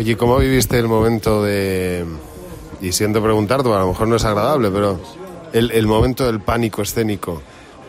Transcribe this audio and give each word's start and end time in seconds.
Oye, 0.00 0.16
¿cómo 0.16 0.38
viviste 0.38 0.78
el 0.78 0.88
momento 0.88 1.42
de... 1.42 2.06
Y 2.80 2.90
siento 2.90 3.22
preguntarte, 3.22 3.68
a 3.68 3.80
lo 3.80 3.88
mejor 3.88 4.08
no 4.08 4.16
es 4.16 4.24
agradable, 4.24 4.70
pero 4.70 4.98
el, 5.52 5.70
el 5.72 5.86
momento 5.86 6.24
del 6.24 6.40
pánico 6.40 6.80
escénico. 6.80 7.42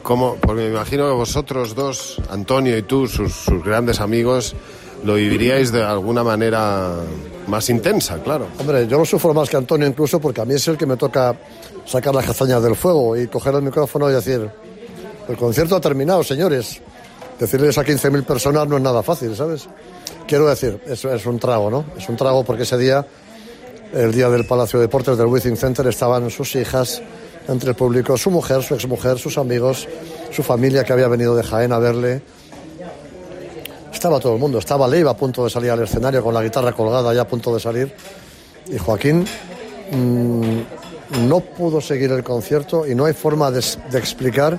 ¿Cómo? 0.04 0.36
Porque 0.36 0.64
me 0.64 0.68
imagino 0.72 1.08
que 1.08 1.14
vosotros 1.14 1.74
dos, 1.74 2.22
Antonio 2.30 2.78
y 2.78 2.82
tú, 2.82 3.08
sus, 3.08 3.32
sus 3.32 3.64
grandes 3.64 4.02
amigos, 4.02 4.54
lo 5.06 5.14
viviríais 5.14 5.72
de 5.72 5.84
alguna 5.84 6.22
manera 6.22 6.98
más 7.48 7.70
intensa, 7.70 8.22
claro. 8.22 8.48
Hombre, 8.60 8.86
yo 8.88 8.98
lo 8.98 9.06
sufro 9.06 9.34
más 9.34 9.50
que 9.50 9.56
Antonio 9.56 9.88
incluso 9.88 10.20
porque 10.20 10.42
a 10.42 10.46
mí 10.46 10.56
es 10.56 10.68
el 10.68 10.76
que 10.76 10.86
me 10.86 10.98
toca 10.98 11.34
sacar 11.86 12.14
las 12.14 12.26
castañas 12.26 12.62
del 12.62 12.76
fuego 12.76 13.16
y 13.16 13.28
coger 13.28 13.56
el 13.56 13.62
micrófono 13.62 14.10
y 14.10 14.14
decir, 14.14 14.52
el 15.30 15.38
concierto 15.38 15.78
ha 15.78 15.80
terminado, 15.80 16.26
señores. 16.26 16.82
Decirles 17.40 17.78
a 17.78 17.86
15.000 17.86 18.26
personas 18.26 18.68
no 18.68 18.76
es 18.76 18.84
nada 18.84 19.02
fácil, 19.02 19.34
¿sabes? 19.34 19.70
Quiero 20.32 20.48
decir, 20.48 20.80
eso 20.88 21.14
es 21.14 21.26
un 21.26 21.40
trago, 21.40 21.70
¿no? 21.70 21.84
Es 21.98 22.08
un 22.08 22.16
trago 22.16 22.46
porque 22.46 22.64
ese 22.64 22.78
día, 22.78 23.06
el 23.92 24.14
día 24.14 24.30
del 24.30 24.46
Palacio 24.46 24.80
de 24.80 24.86
Deportes 24.86 25.18
del 25.18 25.28
Withing 25.28 25.58
Center, 25.58 25.86
estaban 25.88 26.30
sus 26.30 26.56
hijas 26.56 27.02
entre 27.50 27.72
el 27.72 27.76
público, 27.76 28.16
su 28.16 28.32
mujer, 28.32 28.64
su 28.64 28.74
exmujer, 28.74 29.20
sus 29.20 29.38
amigos, 29.38 29.90
su 30.32 30.42
familia 30.42 30.86
que 30.86 30.94
había 30.94 31.10
venido 31.10 31.36
de 31.36 31.44
Jaén 31.44 31.74
a 31.74 31.80
verle. 31.80 32.22
Estaba 33.92 34.22
todo 34.22 34.36
el 34.36 34.40
mundo, 34.40 34.60
estaba 34.60 34.88
Leiva 34.88 35.12
a 35.12 35.18
punto 35.18 35.44
de 35.44 35.50
salir 35.50 35.70
al 35.70 35.84
escenario 35.84 36.24
con 36.24 36.34
la 36.34 36.42
guitarra 36.42 36.72
colgada 36.72 37.14
ya 37.14 37.24
a 37.24 37.28
punto 37.28 37.54
de 37.54 37.60
salir. 37.60 37.94
Y 38.70 38.78
Joaquín 38.78 39.26
mmm, 39.92 41.28
no 41.28 41.42
pudo 41.42 41.82
seguir 41.82 42.10
el 42.14 42.24
concierto 42.24 42.88
y 42.88 42.96
no 42.96 43.04
hay 43.04 43.14
forma 43.14 43.52
de, 43.52 43.62
de 43.92 44.00
explicar 44.00 44.58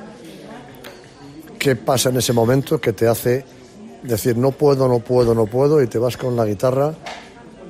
qué 1.59 1.77
pasa 1.77 2.11
en 2.11 2.19
ese 2.19 2.35
momento 2.35 2.79
que 2.79 2.93
te 2.93 3.09
hace 3.09 3.62
decir 4.03 4.37
no 4.37 4.51
puedo, 4.53 4.89
no 4.89 4.99
puedo, 4.99 5.35
no 5.35 5.47
puedo 5.47 5.83
y 5.83 5.87
te 5.87 5.99
vas 5.99 6.17
con 6.17 6.37
la 6.37 6.45
guitarra 6.45 6.95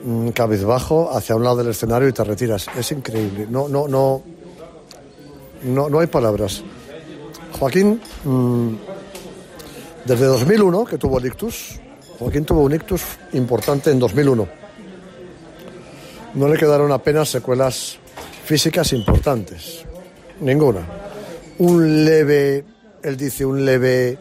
mmm, 0.04 0.28
cabizbajo 0.28 1.10
hacia 1.14 1.36
un 1.36 1.44
lado 1.44 1.56
del 1.56 1.68
escenario 1.68 2.08
y 2.08 2.12
te 2.12 2.24
retiras. 2.24 2.66
Es 2.76 2.92
increíble. 2.92 3.46
No, 3.48 3.68
no, 3.68 3.88
no, 3.88 4.22
no, 5.64 5.88
no 5.88 6.00
hay 6.00 6.06
palabras. 6.06 6.62
Joaquín, 7.58 8.00
mmm, 8.24 8.74
desde 10.04 10.26
2001 10.26 10.84
que 10.84 10.98
tuvo 10.98 11.18
el 11.18 11.26
ictus, 11.26 11.78
Joaquín 12.18 12.44
tuvo 12.44 12.62
un 12.62 12.74
ictus 12.74 13.02
importante 13.32 13.90
en 13.90 13.98
2001. 13.98 14.48
No 16.34 16.48
le 16.48 16.56
quedaron 16.56 16.90
apenas 16.92 17.28
secuelas 17.28 17.98
físicas 18.44 18.92
importantes. 18.92 19.84
Ninguna. 20.40 20.80
Un 21.58 22.04
leve, 22.04 22.64
él 23.02 23.16
dice, 23.16 23.44
un 23.44 23.64
leve, 23.64 24.18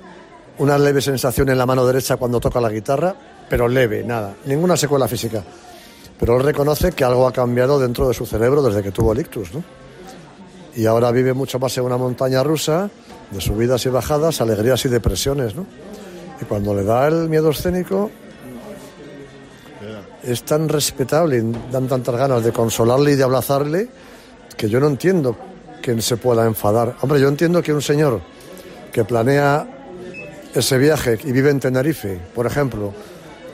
una 0.62 0.78
leve 0.78 1.02
sensación 1.02 1.50
en 1.50 1.58
la 1.58 1.66
mano 1.66 1.84
derecha 1.88 2.17
cuando 2.17 2.40
toca 2.40 2.62
la 2.62 2.70
guitarra, 2.70 3.16
pero 3.50 3.67
leve, 3.67 4.04
nada. 4.04 4.36
Ninguna 4.45 4.78
secuela 4.78 5.08
física. 5.08 5.44
Pero 6.20 6.38
él 6.38 6.44
reconoce 6.44 6.92
que 6.92 7.04
algo 7.04 7.28
ha 7.28 7.34
cambiado 7.34 7.80
dentro 7.80 8.08
de 8.08 8.14
su 8.14 8.28
cerebro 8.28 8.62
desde 8.62 8.84
que 8.84 8.92
tuvo 8.92 9.12
el 9.12 9.22
ictus, 9.22 9.52
¿no? 9.56 9.64
Y 10.76 10.86
ahora 10.86 11.12
vive 11.12 11.34
mucho 11.34 11.58
más 11.58 11.76
en 11.80 11.84
una 11.84 11.98
montaña 11.98 12.44
rusa, 12.44 12.92
de 13.32 13.42
subidas 13.42 13.84
y 13.88 13.89
bajadas, 13.89 14.39
alegrías 14.39 14.86
y 14.86 14.89
depresiones, 14.89 15.56
¿no? 15.56 15.66
Y 16.39 16.45
cuando 16.45 16.76
le 16.76 16.84
da 16.84 17.08
el 17.08 17.28
miedo 17.28 17.50
escénico, 17.50 18.12
es 20.22 20.44
tan 20.44 20.70
respetable 20.70 21.38
y 21.39 21.72
dan 21.72 21.88
tantas 21.88 22.16
ganas 22.16 22.44
de 22.44 22.52
consolarle 22.52 23.14
y 23.14 23.16
de 23.16 23.23
abrazarle 23.23 23.89
que 24.56 24.70
yo 24.70 24.80
no 24.80 24.86
entiendo 24.86 25.36
que 25.82 26.00
se 26.04 26.17
pueda 26.17 26.45
enfadar. 26.45 26.98
Hombre, 27.02 27.20
yo 27.20 27.30
entiendo 27.30 27.64
que 27.64 27.73
un 27.73 27.82
señor 27.82 28.22
que 28.92 29.04
planea 29.04 29.81
ese 30.54 30.78
viaje 30.78 31.18
y 31.24 31.32
vive 31.32 31.50
en 31.50 31.60
Tenerife, 31.60 32.20
por 32.34 32.46
ejemplo, 32.46 32.94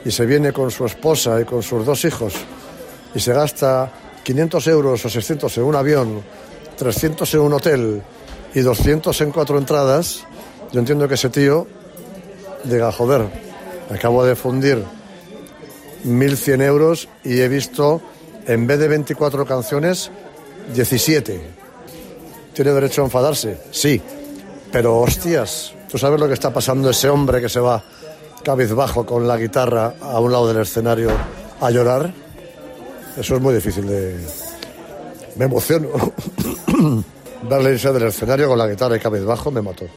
y 0.04 0.10
se 0.10 0.26
viene 0.26 0.52
con 0.52 0.70
su 0.70 0.86
esposa 0.86 1.40
y 1.40 1.44
con 1.44 1.62
sus 1.62 1.84
dos 1.84 2.04
hijos 2.04 2.34
y 3.14 3.20
se 3.20 3.32
gasta 3.32 3.90
500 4.22 4.66
euros 4.68 5.04
o 5.04 5.08
600 5.08 5.56
en 5.58 5.64
un 5.64 5.74
avión, 5.74 6.22
300 6.76 7.34
en 7.34 7.40
un 7.40 7.52
hotel 7.52 8.02
y 8.54 8.60
200 8.60 9.20
en 9.20 9.30
cuatro 9.30 9.58
entradas, 9.58 10.24
yo 10.72 10.80
entiendo 10.80 11.08
que 11.08 11.14
ese 11.14 11.30
tío 11.30 11.66
diga, 12.64 12.92
joder, 12.92 13.22
acabo 13.90 14.24
de 14.24 14.36
fundir 14.36 14.82
1.100 16.04 16.62
euros 16.62 17.08
y 17.24 17.40
he 17.40 17.48
visto, 17.48 18.00
en 18.46 18.66
vez 18.66 18.78
de 18.78 18.88
24 18.88 19.46
canciones, 19.46 20.10
17. 20.74 21.40
¿Tiene 22.52 22.72
derecho 22.72 23.02
a 23.02 23.04
enfadarse? 23.06 23.58
Sí. 23.70 24.00
Pero 24.70 24.98
hostias, 24.98 25.72
¿tú 25.88 25.98
sabes 25.98 26.20
lo 26.20 26.26
que 26.26 26.34
está 26.34 26.52
pasando 26.52 26.90
ese 26.90 27.08
hombre 27.08 27.40
que 27.40 27.48
se 27.48 27.60
va 27.60 27.82
cabizbajo 28.42 29.04
con 29.04 29.26
la 29.26 29.36
guitarra 29.36 29.94
a 30.00 30.20
un 30.20 30.32
lado 30.32 30.48
del 30.48 30.62
escenario 30.62 31.10
a 31.60 31.70
llorar? 31.70 32.12
Eso 33.16 33.36
es 33.36 33.40
muy 33.40 33.54
difícil 33.54 33.86
de... 33.86 34.16
Me 35.36 35.46
emociono. 35.46 35.88
Verle 37.48 37.72
irse 37.72 37.92
del 37.92 38.04
escenario 38.04 38.48
con 38.48 38.58
la 38.58 38.66
guitarra 38.66 38.96
y 38.96 39.00
cabizbajo 39.00 39.50
me 39.50 39.62
mató. 39.62 39.84